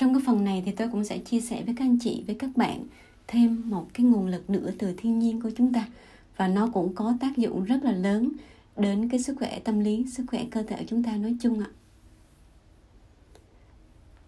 [0.00, 2.34] trong cái phần này thì tôi cũng sẽ chia sẻ với các anh chị, với
[2.34, 2.84] các bạn
[3.26, 5.88] thêm một cái nguồn lực nữa từ thiên nhiên của chúng ta.
[6.36, 8.32] Và nó cũng có tác dụng rất là lớn
[8.76, 11.60] đến cái sức khỏe tâm lý, sức khỏe cơ thể của chúng ta nói chung
[11.60, 11.70] ạ.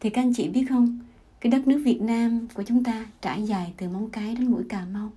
[0.00, 0.98] Thì các anh chị biết không,
[1.40, 4.62] cái đất nước Việt Nam của chúng ta trải dài từ móng cái đến mũi
[4.68, 5.12] Cà Mau.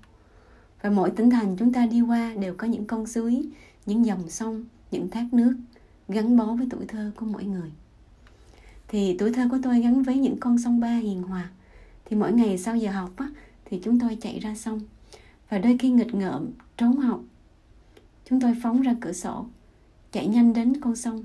[0.82, 3.44] Và mỗi tỉnh thành chúng ta đi qua đều có những con suối,
[3.86, 5.56] những dòng sông, những thác nước
[6.08, 7.72] gắn bó với tuổi thơ của mỗi người
[8.88, 11.50] thì tuổi thơ của tôi gắn với những con sông ba hiền hòa.
[12.06, 13.30] Thì mỗi ngày sau giờ học á,
[13.66, 14.80] thì chúng tôi chạy ra sông.
[15.50, 17.22] Và đôi khi nghịch ngợm trốn học
[18.30, 19.46] chúng tôi phóng ra cửa sổ
[20.12, 21.24] chạy nhanh đến con sông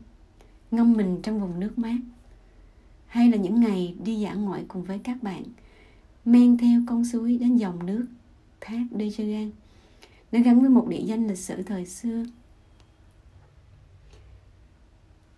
[0.70, 1.98] ngâm mình trong vùng nước mát.
[3.06, 5.42] Hay là những ngày đi dã ngoại cùng với các bạn
[6.24, 8.06] men theo con suối đến dòng nước
[8.60, 9.50] thác Dejegan
[10.32, 12.24] nó gắn với một địa danh lịch sử thời xưa.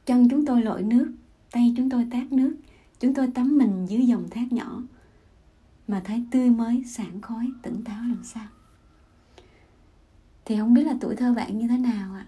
[0.06, 1.12] Chân chúng tôi lội nước
[1.52, 2.56] tay chúng tôi tát nước,
[3.00, 4.82] chúng tôi tắm mình dưới dòng thác nhỏ,
[5.88, 8.46] mà thấy tươi mới sảng khói tỉnh táo làm sao.
[10.44, 12.26] Thì không biết là tuổi thơ bạn như thế nào ạ?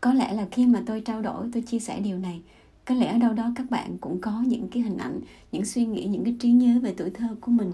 [0.00, 2.42] Có lẽ là khi mà tôi trao đổi, tôi chia sẻ điều này,
[2.84, 5.20] có lẽ ở đâu đó các bạn cũng có những cái hình ảnh,
[5.52, 7.72] những suy nghĩ, những cái trí nhớ về tuổi thơ của mình,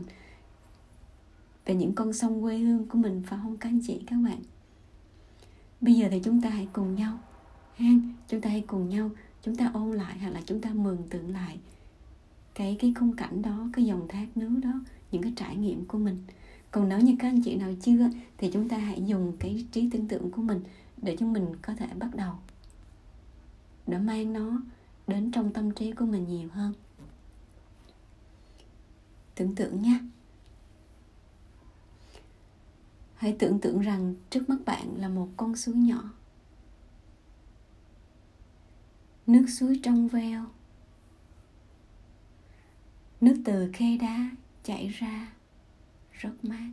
[1.65, 4.39] về những con sông quê hương của mình phải không các anh chị, các bạn?
[5.81, 7.19] Bây giờ thì chúng ta hãy cùng nhau.
[7.77, 7.87] Ha,
[8.29, 9.11] chúng ta hãy cùng nhau.
[9.43, 11.59] Chúng ta ôn lại hoặc là chúng ta mường tượng lại
[12.55, 14.73] cái cái khung cảnh đó, cái dòng thác nước đó,
[15.13, 16.25] những cái trải nghiệm của mình.
[16.71, 19.91] Còn nếu như các anh chị nào chưa, thì chúng ta hãy dùng cái trí
[19.91, 20.61] tưởng tượng của mình
[20.97, 22.35] để cho mình có thể bắt đầu.
[23.87, 24.63] Để mang nó
[25.07, 26.73] đến trong tâm trí của mình nhiều hơn.
[29.35, 30.01] Tưởng tượng nha
[33.21, 36.13] hãy tưởng tượng rằng trước mắt bạn là một con suối nhỏ.
[39.27, 40.45] Nước suối trong veo.
[43.21, 44.31] Nước từ khe đá
[44.63, 45.33] chảy ra
[46.13, 46.71] rất mát.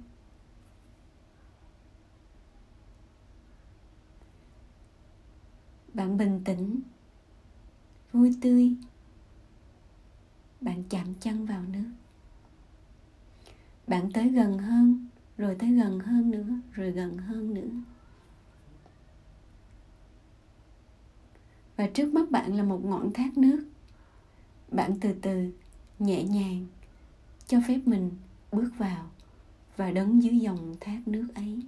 [5.93, 6.79] Bạn bình tĩnh,
[8.11, 8.75] vui tươi.
[10.61, 11.91] Bạn chạm chân vào nước.
[13.87, 15.06] Bạn tới gần hơn
[15.37, 17.69] rồi tới gần hơn nữa, rồi gần hơn nữa.
[21.75, 23.65] Và trước mắt bạn là một ngọn thác nước.
[24.71, 25.51] Bạn từ từ,
[25.99, 26.65] nhẹ nhàng,
[27.47, 28.11] cho phép mình
[28.51, 29.09] bước vào
[29.77, 31.61] và đứng dưới dòng thác nước ấy.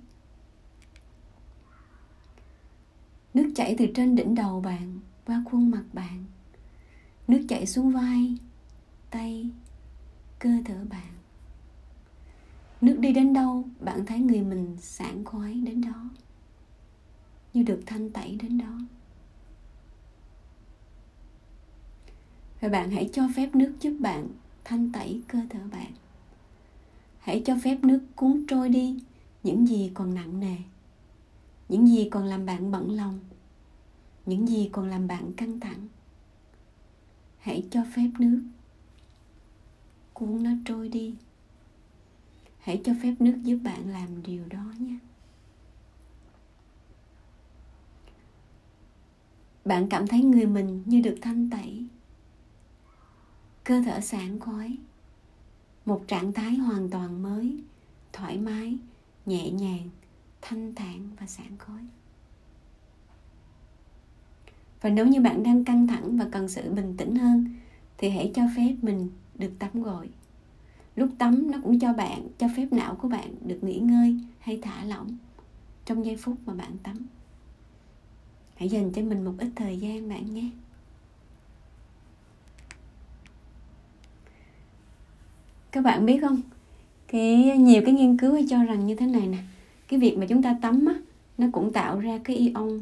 [3.34, 6.26] Nước chảy từ trên đỉnh đầu bạn qua khuôn mặt bạn.
[7.28, 8.38] Nước chảy xuống vai,
[9.10, 9.50] tay,
[10.40, 11.19] cơ thể bạn
[12.82, 16.10] nước đi đến đâu, bạn thấy người mình sảng khoái đến đó.
[17.54, 18.80] Như được thanh tẩy đến đó.
[22.62, 24.28] Và bạn hãy cho phép nước giúp bạn
[24.64, 25.92] thanh tẩy cơ thể bạn.
[27.20, 29.00] Hãy cho phép nước cuốn trôi đi
[29.44, 30.56] những gì còn nặng nề,
[31.70, 33.20] những gì còn làm bạn bận lòng,
[34.26, 35.88] những gì còn làm bạn căng thẳng.
[37.38, 38.42] Hãy cho phép nước
[40.14, 41.16] cuốn nó trôi đi
[42.70, 44.98] hãy cho phép nước giúp bạn làm điều đó nhé.
[49.66, 51.86] Bạn cảm thấy người mình như được thanh tẩy.
[53.64, 54.78] Cơ thể sảng khoái.
[55.86, 57.64] Một trạng thái hoàn toàn mới,
[58.14, 58.78] thoải mái,
[59.26, 59.90] nhẹ nhàng,
[60.42, 61.84] thanh thản và sảng khoái.
[64.82, 67.56] Và nếu như bạn đang căng thẳng và cần sự bình tĩnh hơn,
[67.98, 70.10] thì hãy cho phép mình được tắm gội
[71.00, 74.60] lúc tắm nó cũng cho bạn, cho phép não của bạn được nghỉ ngơi hay
[74.62, 75.18] thả lỏng
[75.86, 76.98] trong giây phút mà bạn tắm.
[78.56, 80.50] Hãy dành cho mình một ít thời gian bạn nhé.
[85.72, 86.42] Các bạn biết không?
[87.08, 89.38] Cái, nhiều cái nghiên cứu cho rằng như thế này nè.
[89.88, 90.94] Cái việc mà chúng ta tắm á,
[91.38, 92.82] nó cũng tạo ra cái ion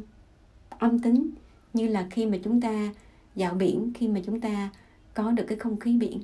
[0.70, 1.30] âm tính,
[1.72, 2.92] như là khi mà chúng ta
[3.34, 4.70] dạo biển, khi mà chúng ta
[5.14, 6.20] có được cái không khí biển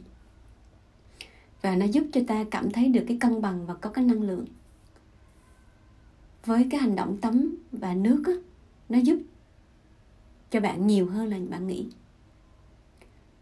[1.65, 4.23] và nó giúp cho ta cảm thấy được cái cân bằng và có cái năng
[4.23, 4.45] lượng.
[6.45, 8.33] Với cái hành động tắm và nước á,
[8.89, 9.19] nó giúp
[10.51, 11.87] cho bạn nhiều hơn là bạn nghĩ.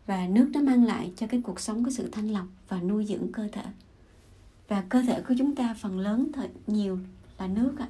[0.07, 3.07] Và nước nó mang lại cho cái cuộc sống có sự thanh lọc và nuôi
[3.07, 3.65] dưỡng cơ thể.
[4.69, 6.99] Và cơ thể của chúng ta phần lớn thật nhiều
[7.39, 7.89] là nước ạ.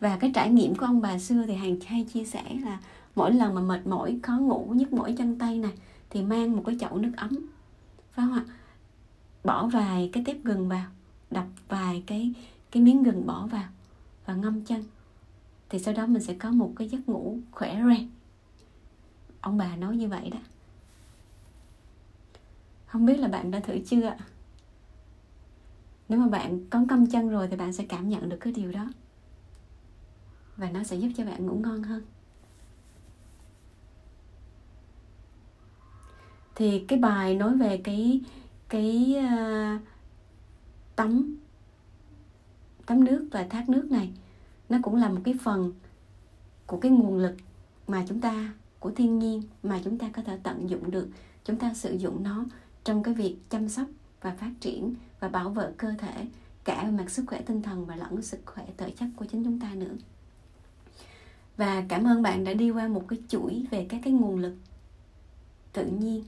[0.00, 2.80] Và cái trải nghiệm của ông bà xưa thì hàng hay chia sẻ là
[3.16, 5.72] mỗi lần mà mệt mỏi khó ngủ nhức mỏi chân tay này
[6.10, 7.55] thì mang một cái chậu nước ấm
[8.16, 8.44] phải không ạ?
[9.44, 10.86] Bỏ vài cái tép gừng vào,
[11.30, 12.32] đập vài cái
[12.70, 13.68] cái miếng gừng bỏ vào
[14.26, 14.84] và ngâm chân
[15.68, 18.06] thì sau đó mình sẽ có một cái giấc ngủ khỏe re.
[19.40, 20.38] Ông bà nói như vậy đó.
[22.86, 24.16] Không biết là bạn đã thử chưa
[26.08, 28.72] nếu mà bạn có ngâm chân rồi thì bạn sẽ cảm nhận được cái điều
[28.72, 28.88] đó.
[30.56, 32.02] Và nó sẽ giúp cho bạn ngủ ngon hơn.
[36.56, 38.20] Thì cái bài nói về cái
[38.68, 39.80] cái uh,
[40.96, 41.36] tắm
[42.86, 44.12] tắm nước và thác nước này
[44.68, 45.72] nó cũng là một cái phần
[46.66, 47.36] của cái nguồn lực
[47.88, 51.08] mà chúng ta của thiên nhiên mà chúng ta có thể tận dụng được.
[51.44, 52.44] Chúng ta sử dụng nó
[52.84, 53.86] trong cái việc chăm sóc
[54.22, 56.26] và phát triển và bảo vệ cơ thể
[56.64, 59.44] cả về mặt sức khỏe tinh thần và lẫn sức khỏe thể chất của chính
[59.44, 59.94] chúng ta nữa.
[61.56, 64.54] Và cảm ơn bạn đã đi qua một cái chuỗi về các cái nguồn lực
[65.72, 66.24] tự nhiên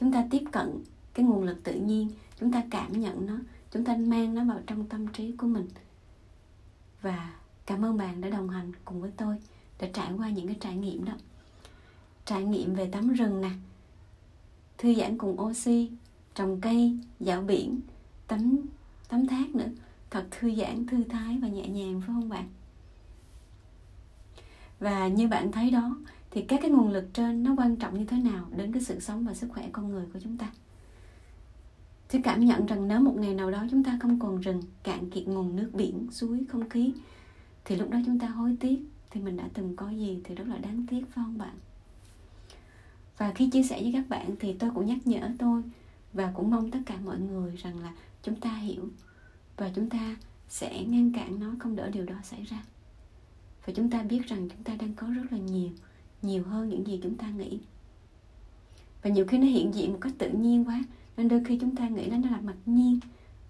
[0.00, 0.84] chúng ta tiếp cận
[1.14, 2.08] cái nguồn lực tự nhiên,
[2.40, 3.38] chúng ta cảm nhận nó,
[3.70, 5.68] chúng ta mang nó vào trong tâm trí của mình.
[7.02, 7.34] Và
[7.66, 9.36] cảm ơn bạn đã đồng hành cùng với tôi
[9.80, 11.12] để trải qua những cái trải nghiệm đó.
[12.24, 13.50] Trải nghiệm về tắm rừng nè,
[14.78, 15.90] thư giãn cùng oxy,
[16.34, 17.80] trồng cây, dạo biển,
[18.26, 18.56] tắm
[19.08, 19.68] tắm thác nữa.
[20.10, 22.48] Thật thư giãn, thư thái và nhẹ nhàng, phải không bạn?
[24.80, 25.96] Và như bạn thấy đó
[26.30, 29.00] thì các cái nguồn lực trên nó quan trọng như thế nào đến cái sự
[29.00, 30.50] sống và sức khỏe con người của chúng ta?
[32.12, 35.10] Tôi cảm nhận rằng nếu một ngày nào đó chúng ta không còn rừng, cạn
[35.10, 36.92] kiệt nguồn nước biển, suối, không khí
[37.64, 38.78] Thì lúc đó chúng ta hối tiếc.
[39.10, 41.54] Thì mình đã từng có gì thì rất là đáng tiếc phải không bạn?
[43.18, 45.62] Và khi chia sẻ với các bạn thì tôi cũng nhắc nhở tôi
[46.12, 47.92] Và cũng mong tất cả mọi người rằng là
[48.22, 48.88] chúng ta hiểu
[49.56, 50.16] Và chúng ta
[50.48, 52.62] sẽ ngăn cản nó không đỡ điều đó xảy ra.
[53.66, 55.70] Và chúng ta biết rằng chúng ta đang có rất là nhiều
[56.22, 57.58] nhiều hơn những gì chúng ta nghĩ.
[59.02, 60.84] Và nhiều khi nó hiện diện một cách tự nhiên quá,
[61.16, 63.00] nên đôi khi chúng ta nghĩ nó là mặc nhiên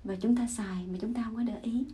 [0.04, 1.84] và chúng ta xài mà chúng ta không có để ý.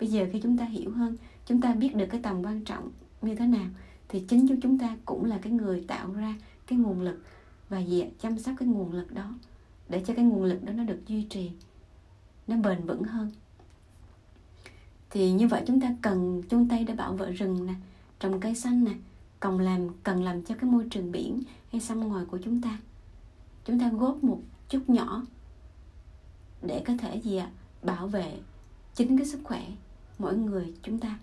[0.00, 1.16] Bây giờ khi chúng ta hiểu hơn,
[1.46, 2.90] chúng ta biết được cái tầm quan trọng
[3.22, 3.66] như thế nào,
[4.08, 6.34] thì chính chúng chúng ta cũng là cái người tạo ra
[6.66, 7.22] cái nguồn lực
[7.68, 7.82] và
[8.20, 9.34] chăm sóc cái nguồn lực đó
[9.88, 11.50] để cho cái nguồn lực đó nó được duy trì,
[12.46, 13.30] nó bền vững hơn.
[15.10, 17.74] Thì như vậy chúng ta cần chung tay để bảo vệ rừng nè,
[18.20, 18.92] trồng cây xanh nè
[19.40, 21.42] cần làm cần làm cho cái môi trường biển
[21.72, 22.78] hay sông ngoài của chúng ta.
[23.64, 25.22] Chúng ta góp một chút nhỏ
[26.62, 27.50] để có thể gì ạ?
[27.82, 28.38] Bảo vệ
[28.94, 29.66] chính cái sức khỏe
[30.18, 31.18] mỗi người chúng ta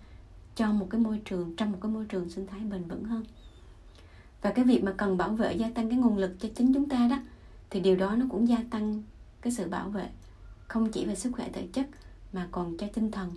[0.56, 3.24] cho một cái môi trường, trong một cái môi trường sinh thái bền vững hơn.
[4.42, 6.88] Và cái việc mà cần bảo vệ, gia tăng cái nguồn lực cho chính chúng
[6.88, 7.18] ta đó,
[7.70, 9.02] thì điều đó nó cũng gia tăng
[9.40, 10.10] cái sự bảo vệ
[10.68, 11.86] không chỉ về sức khỏe thể chất
[12.32, 13.34] mà còn cho tinh thần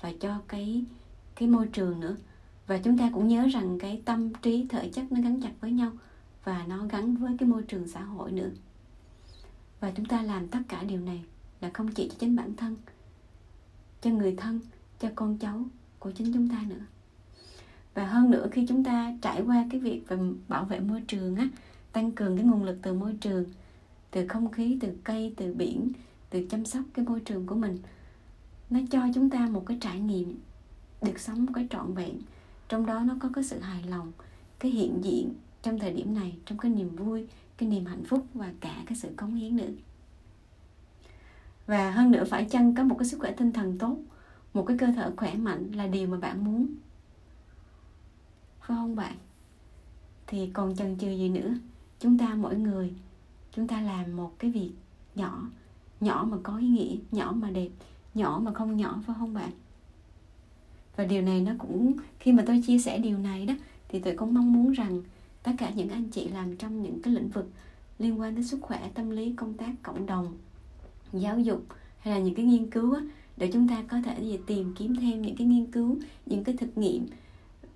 [0.00, 0.84] và cho cái
[1.34, 2.16] cái môi trường nữa
[2.66, 5.72] và chúng ta cũng nhớ rằng cái tâm trí, thể chất nó gắn chặt với
[5.72, 5.92] nhau
[6.44, 8.50] và nó gắn với cái môi trường xã hội nữa.
[9.80, 11.24] Và chúng ta làm tất cả điều này
[11.60, 12.76] là không chỉ cho chính bản thân,
[14.02, 14.60] cho người thân,
[15.00, 15.64] cho con cháu
[15.98, 16.84] của chính chúng ta nữa.
[17.94, 20.16] Và hơn nữa, khi chúng ta trải qua cái việc về
[20.48, 21.48] bảo vệ môi trường á,
[21.92, 23.44] tăng cường cái nguồn lực từ môi trường,
[24.10, 25.92] từ không khí, từ cây, từ biển,
[26.30, 27.78] từ chăm sóc cái môi trường của mình,
[28.70, 30.38] nó cho chúng ta một cái trải nghiệm
[31.02, 32.14] được sống một cái trọn vẹn
[32.68, 34.12] trong đó nó có cái sự hài lòng,
[34.58, 37.26] cái hiện diện trong thời điểm này, trong cái niềm vui,
[37.56, 39.70] cái niềm hạnh phúc và cả cái sự cống hiến nữa.
[41.66, 43.96] Và hơn nữa phải chăng có một cái sức khỏe tinh thần tốt,
[44.54, 46.66] một cái cơ thể khỏe mạnh là điều mà bạn muốn?
[48.60, 49.16] Phải không bạn?
[50.26, 51.54] Thì còn chần chừ gì nữa?
[52.00, 52.92] Chúng ta mỗi người,
[53.52, 54.72] chúng ta làm một cái việc
[55.14, 55.42] nhỏ
[56.00, 57.68] nhỏ mà có ý nghĩa, nhỏ mà đẹp,
[58.14, 59.50] nhỏ mà không nhỏ, phải không bạn?
[60.96, 63.54] Và điều này nó cũng khi mà tôi chia sẻ điều này đó
[63.88, 65.02] thì tôi cũng mong muốn rằng
[65.42, 67.50] tất cả những anh chị làm trong những cái lĩnh vực
[67.98, 70.38] liên quan đến sức khỏe tâm lý công tác cộng đồng
[71.12, 71.64] giáo dục
[71.98, 73.00] hay là những cái nghiên cứu đó,
[73.36, 76.56] để chúng ta có thể gì tìm kiếm thêm những cái nghiên cứu những cái
[76.56, 77.06] thực nghiệm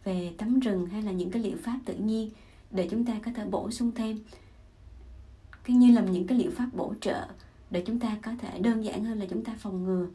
[0.05, 2.31] về tắm rừng hay là những cái liệu pháp tự nhiên
[2.71, 4.19] để chúng ta có thể bổ sung thêm.
[5.65, 7.27] Cái như là những cái liệu pháp bổ trợ
[7.71, 10.07] để chúng ta có thể đơn giản hơn là chúng ta phòng ngừa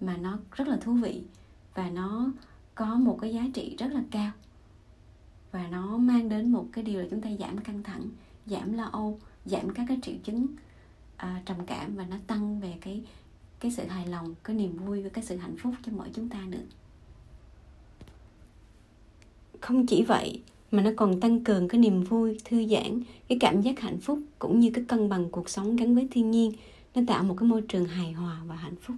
[0.00, 1.22] mà nó rất là thú vị
[1.74, 2.32] và nó
[2.74, 4.32] có một cái giá trị rất là cao.
[5.52, 8.08] Và nó mang đến một cái điều là chúng ta giảm căng thẳng
[8.46, 10.46] giảm lo âu giảm các cái triệu chứng
[11.16, 13.02] à, trầm cảm và nó tăng về cái
[13.60, 16.28] cái sự hài lòng cái niềm vui và cái sự hạnh phúc cho mỗi chúng
[16.28, 16.62] ta nữa.
[19.60, 23.62] Không chỉ vậy mà nó còn tăng cường cái niềm vui thư giãn cái cảm
[23.62, 26.52] giác hạnh phúc cũng như cái cân bằng cuộc sống gắn với thiên nhiên
[26.94, 28.96] nó tạo một cái môi trường hài hòa và hạnh phúc.